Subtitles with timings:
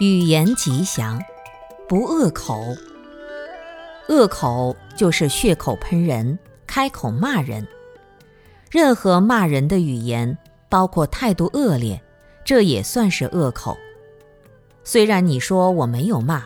[0.00, 1.22] 语言吉祥，
[1.88, 2.74] 不恶口。
[4.08, 6.36] 恶口就是血口喷人，
[6.66, 7.64] 开口骂人。
[8.72, 10.36] 任何骂人的语言，
[10.68, 12.02] 包括态度恶劣，
[12.44, 13.78] 这也算是恶口。
[14.82, 16.42] 虽然你说我没有骂，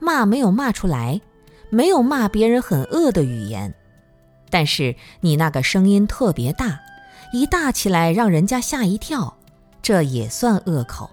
[0.00, 1.20] 骂没有骂出来，
[1.68, 3.74] 没有骂别人很恶的语言，
[4.48, 6.80] 但是你那个声音特别大，
[7.34, 9.36] 一大起来让人家吓一跳，
[9.82, 11.10] 这也算恶口。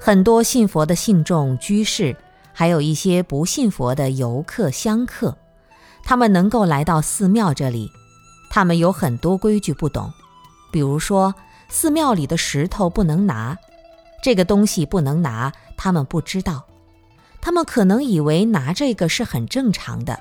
[0.00, 2.16] 很多信佛的信众、居士，
[2.52, 5.36] 还有一些不信佛的游客、香客，
[6.04, 7.90] 他们能够来到寺庙这里，
[8.48, 10.10] 他们有很多规矩不懂，
[10.70, 11.34] 比如说
[11.68, 13.58] 寺庙里的石头不能拿，
[14.22, 16.64] 这个东西不能拿，他们不知道，
[17.40, 20.18] 他们可能以为拿这个是很正常的。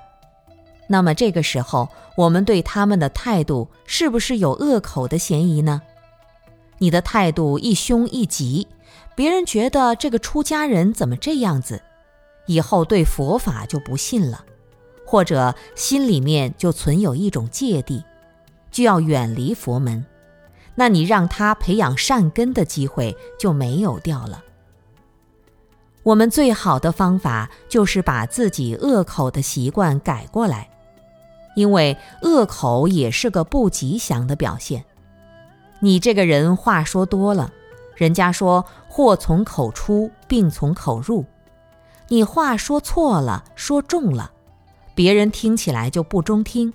[0.88, 5.84] 那么这个时候，我们对他们的态度是不是有恶口的嫌疑呢？
[6.80, 8.67] 你的态度一凶一急。
[9.18, 11.82] 别人觉得这个出家人怎么这样子，
[12.46, 14.46] 以后对佛法就不信了，
[15.08, 18.04] 或者心里面就存有一种芥蒂，
[18.70, 20.06] 就要远离佛门，
[20.76, 24.44] 那你让他培养善根的机会就没有掉了。
[26.04, 30.70] 我们最好的方法就是把自己恶口的习惯改过来，
[31.56, 34.86] 因为恶口也是个不吉祥的表现。
[35.80, 37.52] 你这个人话说多了。
[37.98, 41.26] 人家说祸从口出，病从口入。
[42.09, 44.31] 你话说错了，说重了，
[44.94, 46.72] 别人听起来就不中听。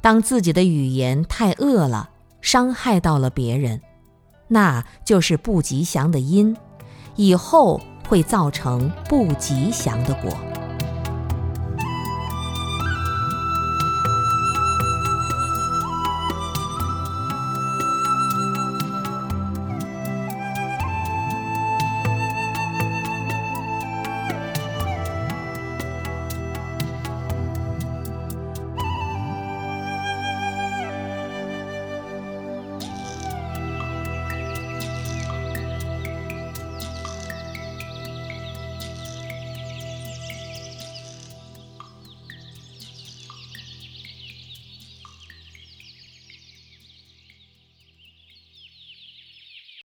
[0.00, 2.10] 当自己的语言太恶了，
[2.40, 3.82] 伤害到了别人，
[4.46, 6.56] 那就是不吉祥的因，
[7.16, 10.32] 以后会造成不吉祥的果。